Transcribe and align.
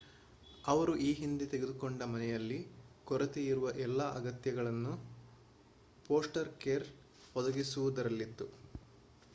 ಅವರು 0.63 0.93
ಈ 0.99 1.13
ಹಿಂದೆ 1.13 1.45
ತೆಗೆದುಕೊಂಡ 1.45 2.03
ಮನೆಯಲ್ಲಿ 2.03 2.57
ಕೊರತೆಯಿರುವ 3.07 3.69
ಎಲ್ಲಾ 3.79 4.07
ಅಗತ್ಯಗಳನ್ನು 4.11 4.93
ಫೋಸ್ಟರ್ 6.05 6.51
ಕೇರ್ 6.59 6.87
ಒದಗಿಸುವುದರಲ್ಲಿತ್ತು 7.35 8.47